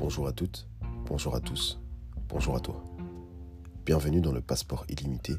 Bonjour 0.00 0.26
à 0.26 0.32
toutes, 0.32 0.66
bonjour 1.04 1.34
à 1.34 1.40
tous, 1.40 1.78
bonjour 2.30 2.56
à 2.56 2.60
toi. 2.60 2.82
Bienvenue 3.84 4.22
dans 4.22 4.32
le 4.32 4.40
Passeport 4.40 4.86
illimité, 4.88 5.34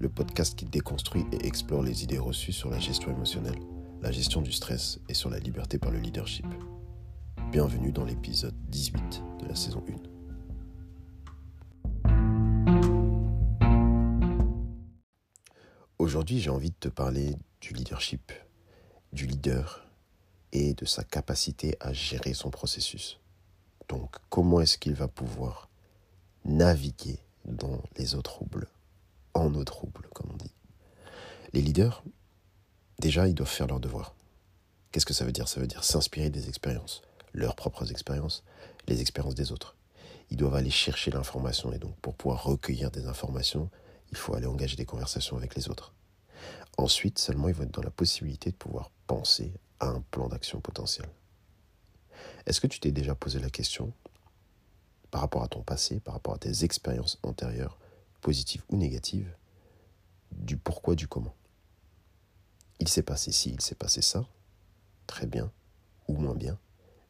le 0.00 0.08
podcast 0.08 0.58
qui 0.58 0.64
déconstruit 0.64 1.24
et 1.30 1.46
explore 1.46 1.84
les 1.84 2.02
idées 2.02 2.18
reçues 2.18 2.52
sur 2.52 2.70
la 2.70 2.80
gestion 2.80 3.12
émotionnelle, 3.12 3.60
la 4.02 4.10
gestion 4.10 4.42
du 4.42 4.50
stress 4.50 4.98
et 5.08 5.14
sur 5.14 5.30
la 5.30 5.38
liberté 5.38 5.78
par 5.78 5.92
le 5.92 6.00
leadership. 6.00 6.44
Bienvenue 7.52 7.92
dans 7.92 8.04
l'épisode 8.04 8.56
18 8.70 9.22
de 9.42 9.46
la 9.46 9.54
saison 9.54 9.84
1. 12.04 12.10
Aujourd'hui, 15.98 16.40
j'ai 16.40 16.50
envie 16.50 16.70
de 16.70 16.78
te 16.80 16.88
parler 16.88 17.36
du 17.60 17.74
leadership, 17.74 18.32
du 19.12 19.28
leader 19.28 19.86
et 20.50 20.74
de 20.74 20.84
sa 20.84 21.04
capacité 21.04 21.76
à 21.78 21.92
gérer 21.92 22.34
son 22.34 22.50
processus. 22.50 23.20
Donc, 23.90 24.14
comment 24.28 24.60
est-ce 24.60 24.78
qu'il 24.78 24.94
va 24.94 25.08
pouvoir 25.08 25.68
naviguer 26.44 27.18
dans 27.44 27.82
les 27.96 28.14
eaux 28.14 28.22
troubles, 28.22 28.68
en 29.34 29.52
eau 29.52 29.64
troubles, 29.64 30.06
comme 30.14 30.30
on 30.32 30.36
dit? 30.36 30.52
Les 31.52 31.60
leaders, 31.60 32.04
déjà, 33.00 33.26
ils 33.26 33.34
doivent 33.34 33.48
faire 33.48 33.66
leur 33.66 33.80
devoir. 33.80 34.14
Qu'est-ce 34.92 35.06
que 35.06 35.12
ça 35.12 35.24
veut 35.24 35.32
dire? 35.32 35.48
Ça 35.48 35.58
veut 35.58 35.66
dire 35.66 35.82
s'inspirer 35.82 36.30
des 36.30 36.48
expériences, 36.48 37.02
leurs 37.32 37.56
propres 37.56 37.90
expériences, 37.90 38.44
les 38.86 39.00
expériences 39.00 39.34
des 39.34 39.50
autres. 39.50 39.74
Ils 40.30 40.36
doivent 40.36 40.54
aller 40.54 40.70
chercher 40.70 41.10
l'information 41.10 41.72
et 41.72 41.78
donc 41.78 41.96
pour 41.96 42.14
pouvoir 42.14 42.44
recueillir 42.44 42.92
des 42.92 43.08
informations, 43.08 43.70
il 44.12 44.16
faut 44.16 44.36
aller 44.36 44.46
engager 44.46 44.76
des 44.76 44.86
conversations 44.86 45.36
avec 45.36 45.56
les 45.56 45.68
autres. 45.68 45.92
Ensuite, 46.78 47.18
seulement, 47.18 47.48
ils 47.48 47.54
vont 47.56 47.64
être 47.64 47.74
dans 47.74 47.82
la 47.82 47.90
possibilité 47.90 48.52
de 48.52 48.56
pouvoir 48.56 48.92
penser 49.08 49.52
à 49.80 49.88
un 49.88 50.00
plan 50.12 50.28
d'action 50.28 50.60
potentiel. 50.60 51.08
Est-ce 52.46 52.60
que 52.60 52.66
tu 52.66 52.80
t'es 52.80 52.92
déjà 52.92 53.14
posé 53.14 53.38
la 53.38 53.50
question, 53.50 53.92
par 55.10 55.20
rapport 55.20 55.42
à 55.42 55.48
ton 55.48 55.62
passé, 55.62 56.00
par 56.00 56.14
rapport 56.14 56.34
à 56.34 56.38
tes 56.38 56.64
expériences 56.64 57.18
antérieures, 57.22 57.78
positives 58.20 58.62
ou 58.68 58.76
négatives, 58.76 59.34
du 60.32 60.56
pourquoi, 60.56 60.94
du 60.94 61.08
comment? 61.08 61.34
Il 62.78 62.88
s'est 62.88 63.02
passé 63.02 63.32
ci, 63.32 63.50
il 63.50 63.60
s'est 63.60 63.74
passé 63.74 64.02
ça, 64.02 64.26
très 65.06 65.26
bien 65.26 65.50
ou 66.08 66.14
moins 66.14 66.34
bien, 66.34 66.58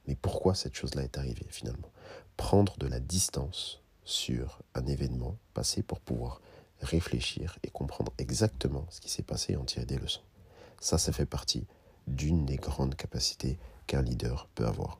mais 0.06 0.16
pourquoi 0.16 0.54
cette 0.54 0.74
chose-là 0.74 1.02
est 1.02 1.18
arrivée 1.18 1.46
finalement? 1.48 1.90
Prendre 2.36 2.76
de 2.78 2.86
la 2.86 3.00
distance 3.00 3.80
sur 4.04 4.60
un 4.74 4.86
événement 4.86 5.36
passé 5.54 5.82
pour 5.82 6.00
pouvoir 6.00 6.40
réfléchir 6.80 7.58
et 7.62 7.70
comprendre 7.70 8.12
exactement 8.18 8.86
ce 8.90 9.00
qui 9.00 9.10
s'est 9.10 9.22
passé 9.22 9.52
et 9.52 9.56
en 9.56 9.64
tirer 9.64 9.84
des 9.84 9.98
leçons. 9.98 10.22
Ça, 10.80 10.98
ça 10.98 11.12
fait 11.12 11.26
partie 11.26 11.66
d'une 12.06 12.46
des 12.46 12.56
grandes 12.56 12.96
capacités 12.96 13.58
qu'un 13.86 14.02
leader 14.02 14.48
peut 14.54 14.66
avoir. 14.66 14.98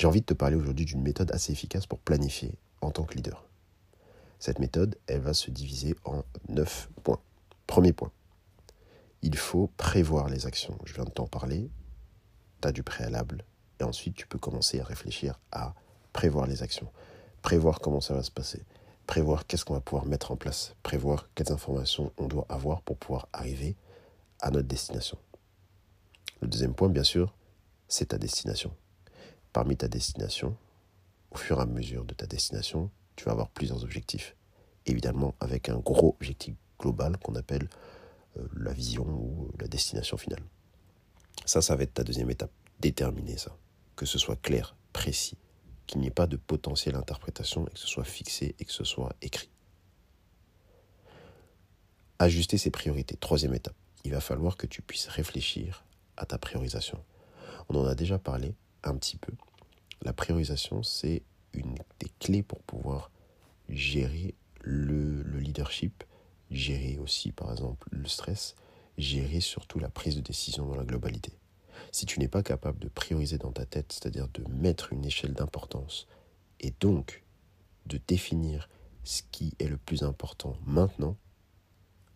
J'ai 0.00 0.06
envie 0.06 0.22
de 0.22 0.24
te 0.24 0.32
parler 0.32 0.56
aujourd'hui 0.56 0.86
d'une 0.86 1.02
méthode 1.02 1.30
assez 1.30 1.52
efficace 1.52 1.84
pour 1.84 1.98
planifier 1.98 2.54
en 2.80 2.90
tant 2.90 3.04
que 3.04 3.12
leader. 3.16 3.44
Cette 4.38 4.58
méthode, 4.58 4.96
elle 5.06 5.20
va 5.20 5.34
se 5.34 5.50
diviser 5.50 5.94
en 6.06 6.22
neuf 6.48 6.88
points. 7.02 7.20
Premier 7.66 7.92
point, 7.92 8.10
il 9.20 9.36
faut 9.36 9.66
prévoir 9.76 10.30
les 10.30 10.46
actions. 10.46 10.78
Je 10.86 10.94
viens 10.94 11.04
de 11.04 11.10
t'en 11.10 11.26
parler, 11.26 11.68
tu 12.62 12.68
as 12.68 12.72
du 12.72 12.82
préalable, 12.82 13.44
et 13.78 13.84
ensuite 13.84 14.14
tu 14.14 14.26
peux 14.26 14.38
commencer 14.38 14.80
à 14.80 14.84
réfléchir 14.84 15.38
à 15.52 15.74
prévoir 16.14 16.46
les 16.46 16.62
actions, 16.62 16.90
prévoir 17.42 17.80
comment 17.80 18.00
ça 18.00 18.14
va 18.14 18.22
se 18.22 18.30
passer, 18.30 18.64
prévoir 19.06 19.46
qu'est-ce 19.46 19.66
qu'on 19.66 19.74
va 19.74 19.82
pouvoir 19.82 20.06
mettre 20.06 20.32
en 20.32 20.36
place, 20.36 20.74
prévoir 20.82 21.28
quelles 21.34 21.52
informations 21.52 22.10
on 22.16 22.26
doit 22.26 22.46
avoir 22.48 22.80
pour 22.80 22.96
pouvoir 22.96 23.28
arriver 23.34 23.76
à 24.40 24.50
notre 24.50 24.66
destination. 24.66 25.18
Le 26.40 26.48
deuxième 26.48 26.72
point, 26.72 26.88
bien 26.88 27.04
sûr, 27.04 27.34
c'est 27.86 28.06
ta 28.06 28.16
destination. 28.16 28.74
Parmi 29.52 29.76
ta 29.76 29.88
destination, 29.88 30.56
au 31.30 31.36
fur 31.36 31.58
et 31.58 31.62
à 31.62 31.66
mesure 31.66 32.04
de 32.04 32.14
ta 32.14 32.26
destination, 32.26 32.90
tu 33.16 33.24
vas 33.24 33.32
avoir 33.32 33.48
plusieurs 33.48 33.82
objectifs. 33.82 34.36
Évidemment, 34.86 35.34
avec 35.40 35.68
un 35.68 35.78
gros 35.78 36.16
objectif 36.18 36.54
global 36.78 37.18
qu'on 37.18 37.34
appelle 37.34 37.68
euh, 38.38 38.46
la 38.56 38.72
vision 38.72 39.04
ou 39.04 39.50
la 39.58 39.68
destination 39.68 40.16
finale. 40.16 40.42
Ça, 41.44 41.62
ça 41.62 41.76
va 41.76 41.82
être 41.82 41.94
ta 41.94 42.04
deuxième 42.04 42.30
étape. 42.30 42.52
Déterminer 42.80 43.36
ça. 43.36 43.56
Que 43.96 44.06
ce 44.06 44.18
soit 44.18 44.40
clair, 44.40 44.76
précis, 44.92 45.36
qu'il 45.86 46.00
n'y 46.00 46.06
ait 46.06 46.10
pas 46.10 46.26
de 46.26 46.36
potentielle 46.36 46.94
interprétation 46.94 47.66
et 47.66 47.70
que 47.72 47.78
ce 47.78 47.86
soit 47.86 48.04
fixé 48.04 48.54
et 48.58 48.64
que 48.64 48.72
ce 48.72 48.84
soit 48.84 49.14
écrit. 49.20 49.50
Ajuster 52.18 52.58
ses 52.58 52.70
priorités. 52.70 53.16
Troisième 53.16 53.54
étape 53.54 53.74
il 54.04 54.12
va 54.12 54.20
falloir 54.20 54.56
que 54.56 54.66
tu 54.66 54.82
puisses 54.82 55.08
réfléchir 55.08 55.84
à 56.16 56.26
ta 56.26 56.38
priorisation. 56.38 57.02
On 57.68 57.76
en 57.76 57.84
a 57.84 57.94
déjà 57.94 58.18
parlé 58.18 58.54
un 58.84 58.96
petit 58.96 59.16
peu. 59.16 59.32
La 60.02 60.12
priorisation, 60.12 60.82
c'est 60.82 61.22
une 61.52 61.74
des 61.98 62.10
clés 62.18 62.42
pour 62.42 62.62
pouvoir 62.62 63.10
gérer 63.68 64.34
le, 64.62 65.22
leadership, 65.38 66.04
gérer 66.50 66.98
aussi 66.98 67.32
par 67.32 67.50
exemple 67.50 67.88
le 67.92 68.06
stress, 68.06 68.54
gérer 68.98 69.40
surtout 69.40 69.78
la 69.78 69.88
prise 69.88 70.16
de 70.16 70.20
décision 70.20 70.66
dans 70.66 70.76
la 70.76 70.84
globalité. 70.84 71.32
Si 71.92 72.06
tu 72.06 72.20
n'es 72.20 72.28
pas 72.28 72.42
capable 72.42 72.78
de 72.78 72.88
prioriser 72.88 73.38
dans 73.38 73.52
ta 73.52 73.64
tête, 73.64 73.92
c'est-à-dire 73.92 74.28
de 74.28 74.44
mettre 74.50 74.92
une 74.92 75.04
échelle 75.04 75.32
d'importance 75.32 76.06
et 76.60 76.74
donc 76.80 77.24
de 77.86 77.98
définir 78.06 78.68
ce 79.04 79.22
qui 79.32 79.54
est 79.58 79.68
le 79.68 79.78
plus 79.78 80.02
important 80.02 80.56
maintenant, 80.66 81.16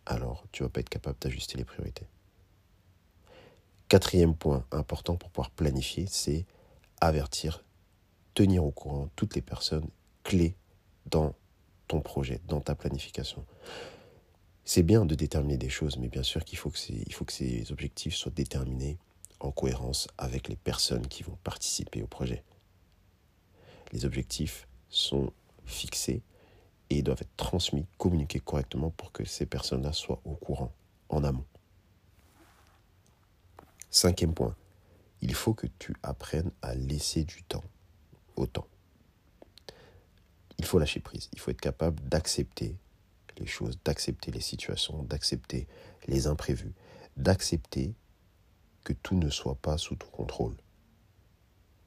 alors 0.05 0.45
tu 0.51 0.63
vas 0.63 0.69
pas 0.69 0.81
être 0.81 0.89
capable 0.89 1.17
d'ajuster 1.19 1.57
les 1.57 1.65
priorités. 1.65 2.07
Quatrième 3.87 4.35
point 4.35 4.65
important 4.71 5.15
pour 5.15 5.29
pouvoir 5.29 5.49
planifier, 5.51 6.05
c'est 6.07 6.45
avertir, 7.01 7.63
tenir 8.33 8.65
au 8.65 8.71
courant 8.71 9.09
toutes 9.15 9.35
les 9.35 9.41
personnes 9.41 9.87
clés 10.23 10.55
dans 11.05 11.33
ton 11.87 12.01
projet, 12.01 12.41
dans 12.47 12.61
ta 12.61 12.75
planification. 12.75 13.45
C'est 14.63 14.83
bien 14.83 15.05
de 15.05 15.13
déterminer 15.13 15.57
des 15.57 15.69
choses, 15.69 15.97
mais 15.97 16.07
bien 16.07 16.23
sûr 16.23 16.43
qu'il 16.43 16.57
faut 16.57 16.71
que, 16.71 16.79
ces 17.31 17.71
objectifs 17.71 18.15
soient 18.15 18.31
déterminés 18.31 18.97
en 19.39 19.51
cohérence 19.51 20.07
avec 20.17 20.47
les 20.47 20.55
personnes 20.55 21.07
qui 21.07 21.21
vont 21.21 21.37
participer 21.43 22.01
au 22.01 22.07
projet. 22.07 22.43
Les 23.91 24.05
objectifs 24.05 24.67
sont 24.89 25.31
fixés 25.65 26.23
et 26.89 27.03
doivent 27.03 27.21
être 27.21 27.37
transmis, 27.37 27.85
communiqués 27.97 28.39
correctement 28.39 28.89
pour 28.89 29.11
que 29.11 29.23
ces 29.23 29.45
personnes-là 29.45 29.93
soient 29.93 30.21
au 30.25 30.33
courant 30.33 30.73
en 31.09 31.23
amont. 31.23 31.45
Cinquième 33.91 34.33
point, 34.33 34.55
il 35.25 35.33
faut 35.33 35.55
que 35.55 35.65
tu 35.79 35.95
apprennes 36.03 36.51
à 36.61 36.75
laisser 36.75 37.23
du 37.23 37.41
temps 37.41 37.63
au 38.35 38.45
temps. 38.45 38.67
Il 40.59 40.65
faut 40.65 40.77
lâcher 40.77 40.99
prise, 40.99 41.29
il 41.33 41.39
faut 41.39 41.49
être 41.49 41.59
capable 41.59 41.99
d'accepter 42.07 42.75
les 43.39 43.47
choses, 43.47 43.79
d'accepter 43.83 44.29
les 44.29 44.39
situations, 44.39 45.01
d'accepter 45.01 45.67
les 46.05 46.27
imprévus, 46.27 46.75
d'accepter 47.17 47.95
que 48.83 48.93
tout 48.93 49.15
ne 49.15 49.31
soit 49.31 49.55
pas 49.55 49.79
sous 49.79 49.95
ton 49.95 50.05
contrôle. 50.07 50.55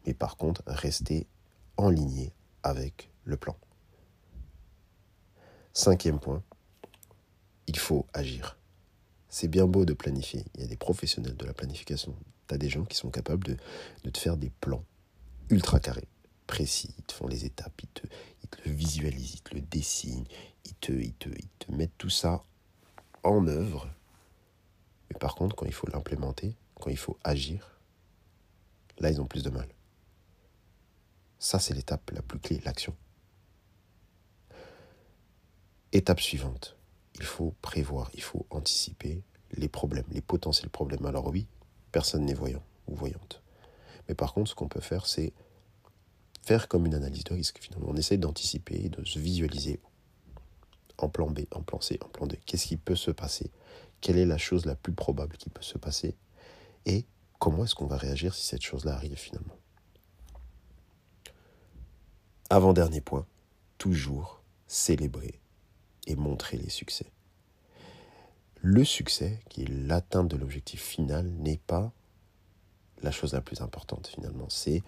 Mais 0.04 0.14
par 0.14 0.36
contre, 0.36 0.62
rester 0.66 1.28
en 1.76 1.90
ligne 1.90 2.32
avec 2.64 3.08
le 3.22 3.36
plan. 3.36 3.56
Cinquième 5.72 6.18
point, 6.18 6.42
il 7.68 7.78
faut 7.78 8.04
agir. 8.12 8.58
C'est 9.28 9.46
bien 9.46 9.68
beau 9.68 9.84
de 9.84 9.92
planifier. 9.92 10.44
Il 10.56 10.62
y 10.62 10.64
a 10.64 10.66
des 10.66 10.76
professionnels 10.76 11.36
de 11.36 11.46
la 11.46 11.54
planification. 11.54 12.16
Tu 12.48 12.54
as 12.54 12.58
des 12.58 12.68
gens 12.68 12.84
qui 12.84 12.96
sont 12.96 13.10
capables 13.10 13.44
de, 14.02 14.10
te 14.10 14.18
faire 14.18 14.36
des 14.36 14.50
plans 14.50 14.84
ultra 15.50 15.80
carrés, 15.80 16.08
précis. 16.46 16.94
Ils 16.98 17.04
te 17.04 17.12
font 17.12 17.26
les 17.26 17.44
étapes, 17.44 17.80
ils 17.82 17.88
te, 17.88 18.06
le 18.64 18.72
visualisent, 18.72 19.34
ils 19.34 19.42
te 19.42 19.54
le 19.54 19.60
dessinent, 19.60 20.26
ils 20.64 20.74
te, 20.74 21.72
mettent 21.72 21.98
tout 21.98 22.10
ça 22.10 22.42
en 23.22 23.46
œuvre. 23.46 23.88
Mais 25.10 25.18
par 25.18 25.34
contre, 25.34 25.54
quand 25.54 25.66
il 25.66 25.72
faut 25.72 25.88
l'implémenter, 25.88 26.56
quand 26.80 26.90
il 26.90 26.96
faut 26.96 27.18
agir, 27.22 27.78
là, 28.98 29.10
ils 29.10 29.20
ont 29.20 29.26
plus 29.26 29.42
de 29.42 29.50
mal. 29.50 29.68
Ça, 31.38 31.58
c'est 31.58 31.74
l'étape 31.74 32.10
la 32.10 32.22
plus 32.22 32.38
clé, 32.38 32.60
l'action. 32.64 32.96
Étape 35.92 36.20
suivante, 36.20 36.76
il 37.14 37.24
faut 37.24 37.54
prévoir, 37.62 38.10
il 38.14 38.22
faut 38.22 38.46
anticiper 38.50 39.22
les 39.52 39.68
problèmes, 39.68 40.04
les 40.10 40.20
potentiels 40.20 40.70
problèmes. 40.70 41.06
Alors 41.06 41.28
oui, 41.28 41.46
personne 41.98 42.26
n'est 42.26 42.32
voyant 42.32 42.62
ou 42.86 42.94
voyante. 42.94 43.42
Mais 44.08 44.14
par 44.14 44.32
contre, 44.32 44.50
ce 44.50 44.54
qu'on 44.54 44.68
peut 44.68 44.80
faire, 44.80 45.04
c'est 45.04 45.32
faire 46.44 46.68
comme 46.68 46.86
une 46.86 46.94
analyse 46.94 47.24
de 47.24 47.34
risque. 47.34 47.58
Finalement, 47.60 47.88
on 47.90 47.96
essaie 47.96 48.18
d'anticiper, 48.18 48.88
de 48.88 49.04
se 49.04 49.18
visualiser 49.18 49.80
en 50.96 51.08
plan 51.08 51.28
B, 51.28 51.40
en 51.50 51.60
plan 51.60 51.80
C, 51.80 51.98
en 52.04 52.08
plan 52.08 52.28
D. 52.28 52.38
Qu'est-ce 52.46 52.68
qui 52.68 52.76
peut 52.76 52.94
se 52.94 53.10
passer? 53.10 53.50
Quelle 54.00 54.16
est 54.16 54.26
la 54.26 54.38
chose 54.38 54.64
la 54.64 54.76
plus 54.76 54.92
probable 54.92 55.36
qui 55.38 55.50
peut 55.50 55.60
se 55.60 55.76
passer? 55.76 56.14
Et 56.86 57.04
comment 57.40 57.64
est-ce 57.64 57.74
qu'on 57.74 57.88
va 57.88 57.96
réagir 57.96 58.32
si 58.32 58.46
cette 58.46 58.62
chose-là 58.62 58.94
arrive 58.94 59.16
finalement? 59.16 59.56
Avant-dernier 62.48 63.00
point, 63.00 63.26
toujours 63.76 64.40
célébrer 64.68 65.40
et 66.06 66.14
montrer 66.14 66.58
les 66.58 66.70
succès. 66.70 67.10
Le 68.60 68.84
succès, 68.84 69.40
qui 69.48 69.62
est 69.62 69.68
l'atteinte 69.68 70.28
de 70.28 70.36
l'objectif 70.36 70.82
final, 70.82 71.26
n'est 71.26 71.60
pas 71.66 71.92
la 73.02 73.10
chose 73.10 73.32
la 73.32 73.40
plus 73.40 73.60
importante 73.60 74.08
finalement. 74.08 74.48
C'est 74.48 74.82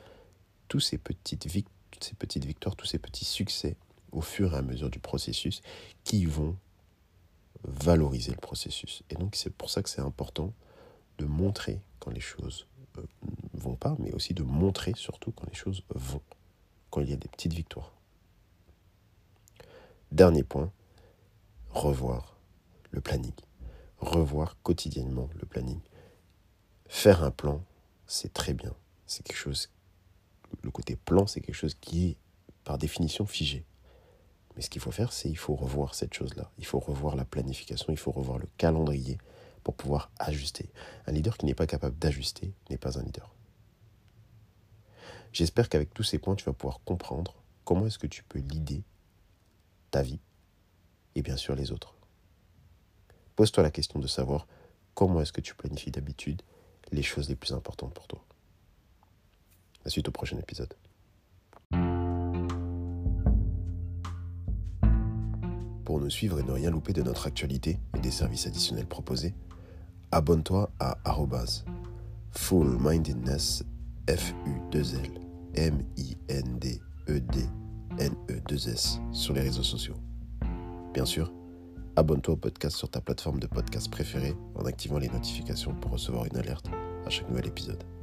tous 0.68 0.80
ces 0.80 0.98
petites, 0.98 1.46
toutes 1.90 2.04
ces 2.04 2.14
petites 2.14 2.44
victoires, 2.44 2.76
tous 2.76 2.86
ces 2.86 2.98
petits 2.98 3.24
succès 3.24 3.76
au 4.12 4.20
fur 4.20 4.54
et 4.54 4.56
à 4.56 4.62
mesure 4.62 4.90
du 4.90 4.98
processus 4.98 5.62
qui 6.04 6.24
vont 6.24 6.56
valoriser 7.62 8.32
le 8.32 8.38
processus. 8.38 9.02
Et 9.10 9.14
donc 9.14 9.36
c'est 9.36 9.50
pour 9.50 9.70
ça 9.70 9.82
que 9.82 9.88
c'est 9.88 10.00
important 10.00 10.52
de 11.18 11.26
montrer 11.26 11.80
quand 11.98 12.10
les 12.10 12.20
choses 12.20 12.66
ne 12.96 13.02
euh, 13.02 13.06
vont 13.54 13.76
pas, 13.76 13.96
mais 13.98 14.12
aussi 14.12 14.34
de 14.34 14.42
montrer 14.42 14.94
surtout 14.96 15.32
quand 15.32 15.46
les 15.46 15.54
choses 15.54 15.82
vont, 15.90 16.22
quand 16.90 17.02
il 17.02 17.10
y 17.10 17.12
a 17.12 17.16
des 17.16 17.28
petites 17.28 17.52
victoires. 17.52 17.92
Dernier 20.10 20.42
point, 20.42 20.72
revoir 21.70 22.36
le 22.90 23.00
planning. 23.00 23.32
Revoir 24.00 24.56
quotidiennement 24.62 25.28
le 25.38 25.46
planning. 25.46 25.80
Faire 26.86 27.22
un 27.22 27.30
plan, 27.30 27.62
c'est 28.06 28.32
très 28.32 28.54
bien. 28.54 28.74
C'est 29.06 29.22
quelque 29.22 29.36
chose. 29.36 29.70
Le 30.62 30.70
côté 30.70 30.96
plan, 30.96 31.26
c'est 31.26 31.40
quelque 31.40 31.54
chose 31.54 31.76
qui 31.80 32.08
est 32.08 32.16
par 32.64 32.78
définition 32.78 33.26
figé. 33.26 33.64
Mais 34.56 34.62
ce 34.62 34.70
qu'il 34.70 34.80
faut 34.80 34.90
faire, 34.90 35.12
c'est 35.12 35.28
il 35.28 35.36
faut 35.36 35.54
revoir 35.54 35.94
cette 35.94 36.14
chose-là. 36.14 36.50
Il 36.58 36.66
faut 36.66 36.80
revoir 36.80 37.14
la 37.14 37.24
planification, 37.24 37.92
il 37.92 37.98
faut 37.98 38.10
revoir 38.10 38.38
le 38.38 38.48
calendrier 38.56 39.18
pour 39.62 39.74
pouvoir 39.74 40.10
ajuster. 40.18 40.70
Un 41.06 41.12
leader 41.12 41.36
qui 41.36 41.46
n'est 41.46 41.54
pas 41.54 41.66
capable 41.66 41.98
d'ajuster 41.98 42.52
n'est 42.70 42.78
pas 42.78 42.98
un 42.98 43.02
leader. 43.02 43.34
J'espère 45.32 45.68
qu'avec 45.68 45.94
tous 45.94 46.02
ces 46.02 46.18
points, 46.18 46.34
tu 46.34 46.44
vas 46.44 46.52
pouvoir 46.52 46.80
comprendre 46.84 47.34
comment 47.64 47.86
est-ce 47.86 47.98
que 47.98 48.06
tu 48.06 48.24
peux 48.24 48.40
leader 48.40 48.82
ta 49.90 50.02
vie 50.02 50.20
et 51.14 51.22
bien 51.22 51.36
sûr 51.36 51.54
les 51.54 51.70
autres. 51.70 51.99
Pose-toi 53.40 53.62
la 53.62 53.70
question 53.70 53.98
de 53.98 54.06
savoir 54.06 54.46
comment 54.92 55.22
est-ce 55.22 55.32
que 55.32 55.40
tu 55.40 55.54
planifies 55.54 55.90
d'habitude 55.90 56.42
les 56.92 57.02
choses 57.02 57.30
les 57.30 57.36
plus 57.36 57.54
importantes 57.54 57.94
pour 57.94 58.06
toi. 58.06 58.22
La 59.82 59.90
suite 59.90 60.06
au 60.08 60.10
prochain 60.10 60.36
épisode. 60.36 60.74
Pour 65.86 66.00
nous 66.00 66.10
suivre 66.10 66.38
et 66.38 66.42
ne 66.42 66.52
rien 66.52 66.70
louper 66.70 66.92
de 66.92 67.00
notre 67.00 67.28
actualité 67.28 67.78
et 67.96 68.00
des 68.00 68.10
services 68.10 68.46
additionnels 68.46 68.84
proposés, 68.84 69.32
abonne-toi 70.12 70.70
à 70.78 70.98
Full 72.32 72.76
Mindedness 72.78 73.64
F 74.06 74.34
U 74.44 74.60
2 74.70 74.96
L 74.96 75.10
M 75.54 75.82
I 75.96 76.14
N 76.28 76.58
D 76.58 76.78
E 77.08 77.20
D 77.20 77.46
N 77.98 78.14
E 78.28 78.38
2 78.46 78.68
S 78.68 79.00
sur 79.12 79.32
les 79.32 79.40
réseaux 79.40 79.62
sociaux. 79.62 79.96
Bien 80.92 81.06
sûr, 81.06 81.32
abonne-toi 82.00 82.34
au 82.34 82.36
podcast 82.36 82.76
sur 82.76 82.88
ta 82.88 83.00
plateforme 83.00 83.38
de 83.38 83.46
podcast 83.46 83.90
préférée 83.90 84.34
en 84.54 84.64
activant 84.64 84.98
les 84.98 85.08
notifications 85.08 85.74
pour 85.74 85.92
recevoir 85.92 86.24
une 86.24 86.36
alerte 86.36 86.66
à 87.06 87.10
chaque 87.10 87.28
nouvel 87.28 87.46
épisode. 87.46 87.99